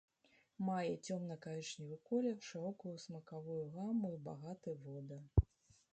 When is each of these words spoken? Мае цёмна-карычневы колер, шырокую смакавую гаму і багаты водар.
Мае 0.67 0.93
цёмна-карычневы 1.07 1.99
колер, 2.09 2.37
шырокую 2.47 2.95
смакавую 3.05 3.61
гаму 3.77 4.13
і 4.19 4.19
багаты 4.29 4.77
водар. 4.87 5.23